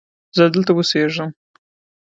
[0.35, 1.29] زه دلته اوسیږم.